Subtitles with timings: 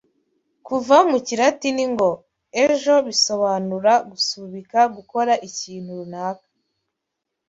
[0.67, 2.09] Kuva mu kilatini ngo
[2.65, 6.47] "ejo", bisobanura gusubika gukora ikintu runaka